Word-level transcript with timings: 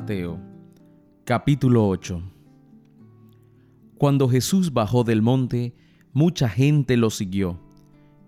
Mateo, 0.00 0.40
capítulo 1.24 1.86
8 1.86 2.22
Cuando 3.98 4.30
Jesús 4.30 4.72
bajó 4.72 5.04
del 5.04 5.20
monte, 5.20 5.74
mucha 6.14 6.48
gente 6.48 6.96
lo 6.96 7.10
siguió. 7.10 7.60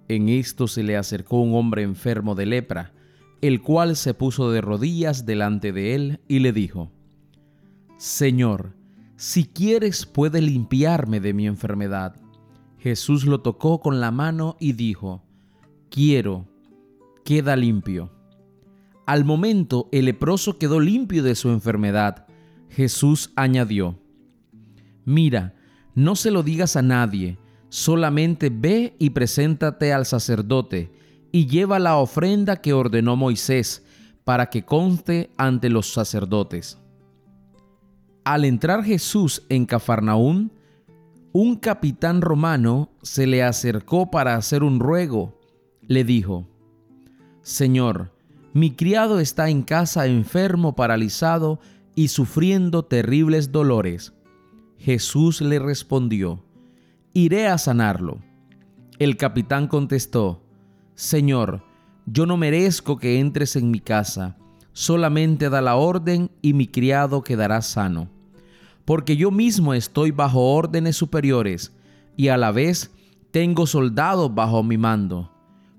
En 0.07 0.29
esto 0.29 0.69
se 0.69 0.83
le 0.83 0.99
acercó 0.99 1.41
un 1.41 1.55
hombre 1.55 1.83
enfermo 1.83 2.35
de 2.35 2.45
lepra, 2.45 2.93
el 3.41 3.63
cual 3.63 3.97
se 3.97 4.13
puso 4.13 4.51
de 4.51 4.61
rodillas 4.61 5.25
delante 5.25 5.73
de 5.73 5.95
él 5.95 6.21
y 6.29 6.41
le 6.41 6.53
dijo, 6.53 6.93
Señor, 7.97 8.77
si 9.17 9.47
quieres 9.47 10.05
puede 10.05 10.43
limpiarme 10.43 11.21
de 11.21 11.33
mi 11.33 11.47
enfermedad. 11.47 12.17
Jesús 12.77 13.25
lo 13.25 13.41
tocó 13.41 13.81
con 13.81 13.99
la 13.99 14.11
mano 14.11 14.59
y 14.61 14.75
dijo, 14.75 15.25
Quiero, 15.89 16.47
queda 17.25 17.57
limpio. 17.57 18.13
Al 19.07 19.25
momento 19.25 19.89
el 19.93 20.05
leproso 20.07 20.59
quedó 20.59 20.81
limpio 20.81 21.23
de 21.23 21.35
su 21.35 21.51
enfermedad. 21.51 22.27
Jesús 22.71 23.33
añadió, 23.37 23.99
Mira, 25.05 25.55
no 25.95 26.17
se 26.17 26.31
lo 26.31 26.43
digas 26.43 26.77
a 26.77 26.83
nadie, 26.83 27.39
solamente 27.69 28.51
ve 28.51 28.95
y 28.99 29.11
preséntate 29.11 29.93
al 29.93 30.07
sacerdote 30.07 30.91
y 31.33 31.47
lleva 31.47 31.79
la 31.79 31.97
ofrenda 31.97 32.57
que 32.57 32.73
ordenó 32.73 33.17
Moisés 33.17 33.85
para 34.25 34.51
que 34.51 34.65
conste 34.65 35.31
ante 35.37 35.69
los 35.69 35.93
sacerdotes. 35.93 36.79
Al 38.25 38.45
entrar 38.45 38.85
Jesús 38.85 39.43
en 39.49 39.67
Cafarnaún, 39.67 40.53
un 41.33 41.57
capitán 41.57 42.21
romano 42.21 42.91
se 43.03 43.27
le 43.27 43.43
acercó 43.43 44.11
para 44.11 44.37
hacer 44.37 44.63
un 44.63 44.79
ruego. 44.79 45.41
Le 45.81 46.05
dijo, 46.05 46.47
Señor, 47.41 48.13
mi 48.55 48.73
criado 48.73 49.19
está 49.19 49.49
en 49.49 49.63
casa 49.63 50.07
enfermo, 50.07 50.75
paralizado 50.75 51.59
y 51.95 52.09
sufriendo 52.09 52.85
terribles 52.85 53.51
dolores. 53.51 54.13
Jesús 54.79 55.41
le 55.41 55.59
respondió, 55.59 56.45
Iré 57.15 57.47
a 57.47 57.57
sanarlo. 57.57 58.19
El 58.99 59.17
capitán 59.17 59.69
contestó, 59.69 60.43
Señor, 60.95 61.63
yo 62.07 62.27
no 62.27 62.37
merezco 62.37 62.99
que 62.99 63.21
entres 63.21 63.57
en 63.57 63.71
mi 63.71 63.81
casa, 63.81 64.37
solamente 64.73 65.49
da 65.49 65.63
la 65.63 65.77
orden 65.77 66.31
y 66.43 66.53
mi 66.53 66.67
criado 66.67 67.23
quedará 67.23 67.63
sano. 67.63 68.09
Porque 68.85 69.17
yo 69.17 69.31
mismo 69.31 69.73
estoy 69.73 70.11
bajo 70.11 70.55
órdenes 70.55 70.97
superiores 70.97 71.73
y 72.17 72.29
a 72.29 72.37
la 72.37 72.51
vez 72.51 72.91
tengo 73.31 73.67
soldados 73.67 74.35
bajo 74.35 74.63
mi 74.63 74.77
mando. 74.77 75.31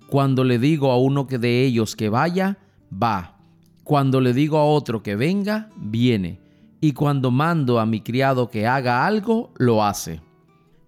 Cuando 0.08 0.44
le 0.44 0.60
digo 0.60 0.92
a 0.92 0.98
uno 0.98 1.26
de 1.26 1.64
ellos 1.66 1.96
que 1.96 2.10
vaya, 2.10 2.58
va. 3.02 3.38
Cuando 3.84 4.22
le 4.22 4.34
digo 4.34 4.58
a 4.58 4.66
otro 4.66 5.04
que 5.04 5.16
venga, 5.16 5.70
viene. 5.76 6.40
Y 6.80 6.94
cuando 6.94 7.32
mando 7.32 7.80
a 7.80 7.86
mi 7.86 8.02
criado 8.02 8.50
que 8.50 8.68
haga 8.68 9.06
algo, 9.06 9.52
lo 9.58 9.84
hace. 9.84 10.22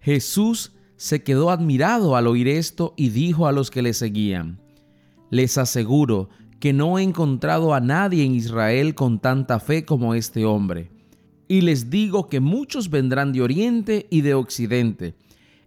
Jesús 0.00 0.72
se 0.96 1.22
quedó 1.22 1.50
admirado 1.50 2.16
al 2.16 2.26
oír 2.26 2.48
esto 2.48 2.94
y 2.96 3.10
dijo 3.10 3.46
a 3.46 3.52
los 3.52 3.70
que 3.70 3.82
le 3.82 3.92
seguían, 3.92 4.60
Les 5.30 5.58
aseguro 5.58 6.28
que 6.60 6.72
no 6.72 6.98
he 6.98 7.02
encontrado 7.02 7.74
a 7.74 7.80
nadie 7.80 8.24
en 8.24 8.34
Israel 8.34 8.94
con 8.94 9.18
tanta 9.18 9.60
fe 9.60 9.84
como 9.84 10.14
este 10.14 10.44
hombre. 10.46 10.90
Y 11.48 11.60
les 11.60 11.90
digo 11.90 12.28
que 12.28 12.40
muchos 12.40 12.88
vendrán 12.88 13.32
de 13.32 13.42
oriente 13.42 14.06
y 14.10 14.22
de 14.22 14.34
occidente, 14.34 15.14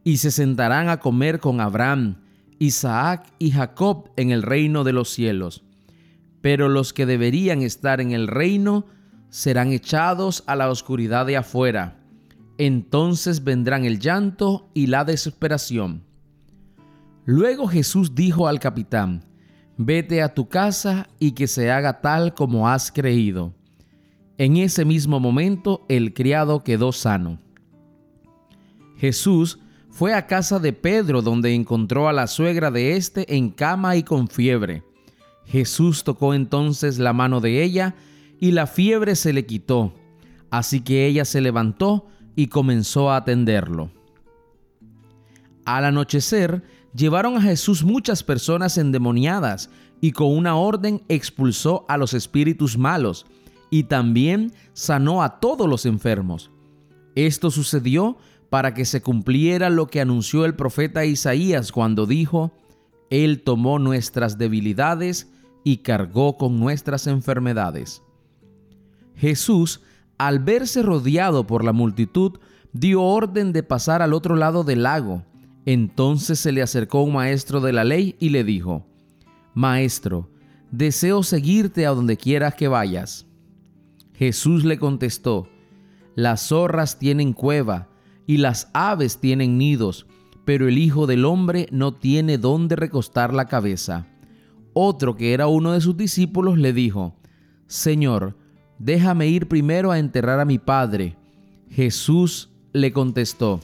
y 0.04 0.18
se 0.18 0.32
sentarán 0.32 0.90
a 0.90 1.00
comer 1.00 1.40
con 1.40 1.62
Abraham, 1.62 2.18
Isaac 2.58 3.32
y 3.38 3.52
Jacob 3.52 4.10
en 4.16 4.32
el 4.32 4.42
reino 4.42 4.84
de 4.84 4.94
los 4.94 5.10
cielos 5.10 5.64
pero 6.42 6.70
los 6.70 6.94
que 6.94 7.06
deberían 7.06 7.62
estar 7.62 8.02
en 8.02 8.12
el 8.12 8.28
reino 8.28 8.86
serán 9.30 9.72
echados 9.72 10.44
a 10.48 10.56
la 10.56 10.70
oscuridad 10.70 11.26
de 11.26 11.38
afuera. 11.38 12.00
Entonces 12.58 13.44
vendrán 13.44 13.86
el 13.86 14.00
llanto 14.00 14.70
y 14.74 14.88
la 14.88 15.06
desesperación. 15.06 16.04
Luego 17.26 17.68
Jesús 17.68 18.16
dijo 18.16 18.48
al 18.48 18.60
capitán, 18.60 19.26
Vete 19.78 20.22
a 20.22 20.34
tu 20.34 20.50
casa 20.50 21.08
y 21.20 21.32
que 21.32 21.48
se 21.48 21.72
haga 21.72 22.02
tal 22.02 22.34
como 22.34 22.68
has 22.68 22.92
creído. 22.92 23.54
En 24.38 24.58
ese 24.58 24.84
mismo 24.84 25.22
momento 25.22 25.86
el 25.88 26.14
criado 26.14 26.64
quedó 26.66 26.92
sano. 26.92 27.40
Jesús 28.98 29.60
fue 29.90 30.14
a 30.14 30.28
casa 30.28 30.60
de 30.60 30.74
Pedro 30.74 31.22
donde 31.22 31.54
encontró 31.54 32.10
a 32.10 32.14
la 32.14 32.28
suegra 32.28 32.72
de 32.72 32.98
éste 32.98 33.36
en 33.36 33.52
cama 33.52 33.96
y 33.96 34.04
con 34.04 34.28
fiebre. 34.28 34.84
Jesús 35.50 36.04
tocó 36.04 36.36
entonces 36.36 37.00
la 37.00 37.12
mano 37.12 37.42
de 37.42 37.64
ella 37.64 37.96
y 38.40 38.52
la 38.52 38.68
fiebre 38.68 39.16
se 39.16 39.34
le 39.34 39.46
quitó. 39.48 39.94
Así 40.52 40.82
que 40.82 41.08
ella 41.08 41.26
se 41.26 41.42
levantó 41.42 42.08
y 42.36 42.48
comenzó 42.48 43.10
a 43.10 43.18
atenderlo. 43.18 43.92
Al 45.66 45.86
anochecer, 45.86 46.64
llevaron 46.94 47.36
a 47.36 47.42
Jesús 47.42 47.84
muchas 47.84 48.24
personas 48.24 48.78
endemoniadas 48.78 49.72
y 50.02 50.12
con 50.12 50.36
una 50.36 50.56
orden 50.56 51.02
expulsó 51.10 51.84
a 51.90 51.98
los 51.98 52.14
espíritus 52.14 52.78
malos 52.78 53.26
y 53.72 53.84
también 53.84 54.54
sanó 54.74 55.24
a 55.24 55.40
todos 55.40 55.68
los 55.68 55.86
enfermos. 55.86 56.52
Esto 57.16 57.50
sucedió 57.50 58.18
para 58.50 58.74
que 58.76 58.86
se 58.86 59.02
cumpliera 59.02 59.70
lo 59.70 59.88
que 59.88 60.00
anunció 60.00 60.46
el 60.46 60.56
profeta 60.56 61.06
Isaías 61.06 61.72
cuando 61.72 62.06
dijo, 62.06 62.52
Él 63.10 63.42
tomó 63.42 63.80
nuestras 63.80 64.38
debilidades 64.38 65.28
y 65.64 65.78
cargó 65.78 66.38
con 66.38 66.60
nuestras 66.60 67.08
enfermedades. 67.08 68.02
Jesús, 69.16 69.82
al 70.18 70.40
verse 70.40 70.82
rodeado 70.82 71.46
por 71.46 71.64
la 71.64 71.74
multitud, 71.74 72.40
dio 72.74 73.02
orden 73.02 73.52
de 73.52 73.64
pasar 73.64 74.02
al 74.02 74.14
otro 74.14 74.36
lado 74.36 74.64
del 74.64 74.84
lago. 74.84 75.24
Entonces 75.66 76.40
se 76.40 76.52
le 76.52 76.62
acercó 76.62 77.02
un 77.04 77.14
maestro 77.14 77.62
de 77.62 77.74
la 77.74 77.84
ley 77.84 78.16
y 78.20 78.30
le 78.30 78.44
dijo, 78.44 78.86
Maestro, 79.54 80.30
deseo 80.72 81.24
seguirte 81.24 81.86
a 81.86 81.92
donde 81.92 82.18
quieras 82.18 82.56
que 82.56 82.68
vayas. 82.68 83.26
Jesús 84.14 84.64
le 84.64 84.78
contestó, 84.78 85.48
Las 86.16 86.48
zorras 86.48 87.00
tienen 87.00 87.34
cueva 87.34 87.90
y 88.26 88.38
las 88.38 88.70
aves 88.74 89.20
tienen 89.20 89.58
nidos, 89.58 90.06
pero 90.46 90.68
el 90.68 90.78
Hijo 90.78 91.08
del 91.08 91.26
Hombre 91.26 91.68
no 91.72 91.94
tiene 91.94 92.38
dónde 92.38 92.76
recostar 92.76 93.34
la 93.34 93.46
cabeza. 93.46 94.08
Otro 94.82 95.18
que 95.18 95.34
era 95.34 95.48
uno 95.48 95.74
de 95.74 95.82
sus 95.82 95.98
discípulos 95.98 96.58
le 96.58 96.72
dijo, 96.72 97.14
Señor, 97.68 98.38
déjame 98.78 99.28
ir 99.28 99.50
primero 99.50 99.92
a 99.92 100.00
enterrar 100.00 100.40
a 100.40 100.46
mi 100.46 100.58
padre. 100.58 101.18
Jesús 101.70 102.50
le 102.72 102.94
contestó, 102.94 103.60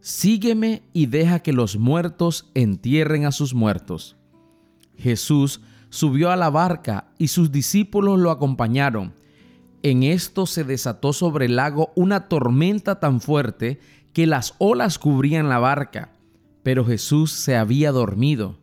Sígueme 0.00 0.82
y 0.92 1.06
deja 1.06 1.38
que 1.44 1.52
los 1.52 1.76
muertos 1.76 2.50
entierren 2.54 3.24
a 3.24 3.30
sus 3.30 3.54
muertos. 3.54 4.16
Jesús 4.96 5.60
subió 5.90 6.32
a 6.32 6.36
la 6.36 6.50
barca 6.50 7.12
y 7.16 7.28
sus 7.28 7.52
discípulos 7.52 8.18
lo 8.18 8.32
acompañaron. 8.32 9.14
En 9.84 10.02
esto 10.02 10.46
se 10.46 10.64
desató 10.64 11.12
sobre 11.12 11.46
el 11.46 11.54
lago 11.54 11.92
una 11.94 12.26
tormenta 12.26 12.98
tan 12.98 13.20
fuerte 13.20 13.78
que 14.12 14.26
las 14.26 14.56
olas 14.58 14.98
cubrían 14.98 15.48
la 15.48 15.60
barca, 15.60 16.10
pero 16.64 16.84
Jesús 16.84 17.30
se 17.30 17.54
había 17.56 17.92
dormido. 17.92 18.60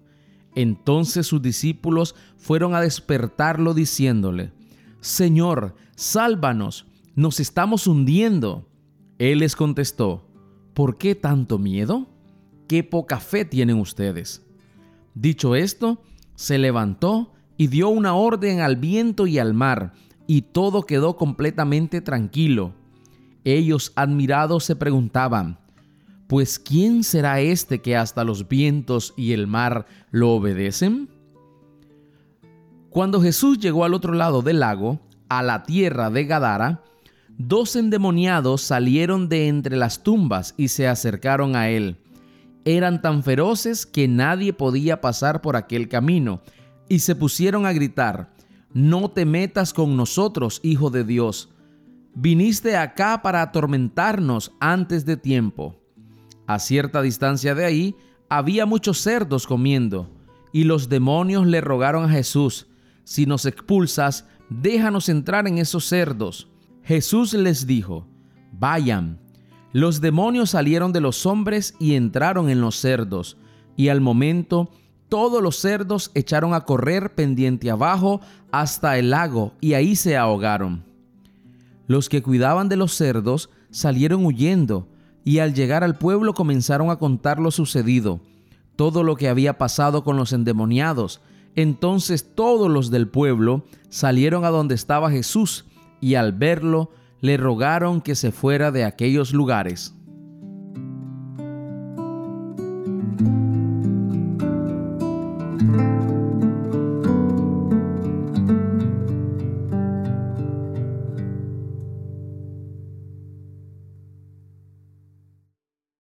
Entonces 0.61 1.25
sus 1.25 1.41
discípulos 1.41 2.15
fueron 2.35 2.75
a 2.75 2.81
despertarlo 2.81 3.73
diciéndole, 3.73 4.51
Señor, 4.99 5.73
sálvanos, 5.95 6.85
nos 7.15 7.39
estamos 7.39 7.87
hundiendo. 7.87 8.67
Él 9.19 9.39
les 9.39 9.55
contestó, 9.55 10.27
¿por 10.73 10.97
qué 10.97 11.15
tanto 11.15 11.59
miedo? 11.59 12.09
¿Qué 12.67 12.83
poca 12.83 13.21
fe 13.21 13.45
tienen 13.45 13.77
ustedes? 13.77 14.45
Dicho 15.15 15.55
esto, 15.55 16.03
se 16.35 16.57
levantó 16.57 17.31
y 17.55 17.67
dio 17.67 17.87
una 17.87 18.15
orden 18.15 18.59
al 18.59 18.75
viento 18.75 19.27
y 19.27 19.39
al 19.39 19.53
mar, 19.53 19.93
y 20.27 20.41
todo 20.41 20.81
quedó 20.81 21.15
completamente 21.15 22.01
tranquilo. 22.01 22.73
Ellos 23.45 23.93
admirados 23.95 24.65
se 24.65 24.75
preguntaban, 24.75 25.57
pues 26.29 26.59
¿quién 26.59 27.03
será 27.03 27.41
este 27.41 27.81
que 27.81 27.97
hasta 27.97 28.23
los 28.23 28.47
vientos 28.47 29.15
y 29.17 29.33
el 29.33 29.47
mar 29.47 29.87
lo 30.11 30.29
obedecen? 30.29 31.09
Cuando 32.91 33.19
Jesús 33.19 33.57
llegó 33.57 33.83
al 33.83 33.95
otro 33.95 34.13
lado 34.13 34.43
del 34.43 34.59
lago, 34.59 34.99
a 35.27 35.41
la 35.41 35.63
tierra 35.63 36.11
de 36.11 36.25
Gadara, 36.25 36.83
dos 37.39 37.75
endemoniados 37.75 38.61
salieron 38.61 39.27
de 39.27 39.47
entre 39.47 39.75
las 39.75 40.03
tumbas 40.03 40.53
y 40.55 40.67
se 40.67 40.87
acercaron 40.87 41.55
a 41.55 41.69
él. 41.69 41.97
Eran 42.63 43.01
tan 43.01 43.23
feroces 43.23 43.87
que 43.87 44.07
nadie 44.07 44.53
podía 44.53 45.01
pasar 45.01 45.41
por 45.41 45.55
aquel 45.55 45.89
camino, 45.89 46.41
y 46.87 46.99
se 46.99 47.15
pusieron 47.15 47.65
a 47.65 47.73
gritar, 47.73 48.33
No 48.71 49.09
te 49.09 49.25
metas 49.25 49.73
con 49.73 49.97
nosotros, 49.97 50.59
Hijo 50.61 50.91
de 50.91 51.03
Dios. 51.03 51.49
Viniste 52.13 52.77
acá 52.77 53.23
para 53.23 53.41
atormentarnos 53.41 54.51
antes 54.59 55.07
de 55.07 55.17
tiempo. 55.17 55.78
A 56.49 56.57
cierta 56.57 57.03
distancia 57.03 57.53
de 57.53 57.63
ahí 57.63 57.95
había 58.27 58.65
muchos 58.65 58.99
cerdos 59.01 59.45
comiendo, 59.45 60.09
y 60.51 60.63
los 60.63 60.89
demonios 60.89 61.45
le 61.45 61.61
rogaron 61.61 62.05
a 62.05 62.09
Jesús, 62.09 62.65
si 63.03 63.27
nos 63.27 63.45
expulsas, 63.45 64.25
déjanos 64.49 65.09
entrar 65.09 65.47
en 65.47 65.59
esos 65.59 65.85
cerdos. 65.85 66.47
Jesús 66.81 67.35
les 67.35 67.67
dijo, 67.67 68.07
vayan. 68.51 69.19
Los 69.73 70.01
demonios 70.01 70.49
salieron 70.49 70.91
de 70.91 71.01
los 71.01 71.27
hombres 71.27 71.75
y 71.79 71.93
entraron 71.93 72.49
en 72.49 72.61
los 72.61 72.77
cerdos, 72.77 73.37
y 73.77 73.89
al 73.89 74.01
momento 74.01 74.71
todos 75.07 75.43
los 75.43 75.57
cerdos 75.57 76.09
echaron 76.15 76.55
a 76.55 76.61
correr 76.61 77.13
pendiente 77.13 77.69
abajo 77.69 78.21
hasta 78.51 78.97
el 78.97 79.11
lago, 79.11 79.53
y 79.61 79.73
ahí 79.73 79.95
se 79.95 80.17
ahogaron. 80.17 80.83
Los 81.85 82.09
que 82.09 82.23
cuidaban 82.23 82.69
de 82.69 82.75
los 82.75 82.95
cerdos 82.95 83.51
salieron 83.69 84.25
huyendo, 84.25 84.87
y 85.29 85.37
al 85.37 85.53
llegar 85.53 85.83
al 85.83 85.95
pueblo 85.95 86.33
comenzaron 86.33 86.89
a 86.89 86.95
contar 86.95 87.37
lo 87.37 87.51
sucedido, 87.51 88.19
todo 88.75 89.03
lo 89.03 89.15
que 89.15 89.29
había 89.29 89.59
pasado 89.59 90.03
con 90.03 90.17
los 90.17 90.33
endemoniados. 90.33 91.21
Entonces 91.55 92.33
todos 92.33 92.67
los 92.67 92.89
del 92.89 93.07
pueblo 93.07 93.63
salieron 93.89 94.43
a 94.43 94.49
donde 94.49 94.73
estaba 94.73 95.11
Jesús 95.11 95.65
y 96.01 96.15
al 96.15 96.33
verlo 96.33 96.89
le 97.21 97.37
rogaron 97.37 98.01
que 98.01 98.15
se 98.15 98.31
fuera 98.31 98.71
de 98.71 98.85
aquellos 98.85 99.31
lugares. 99.31 99.93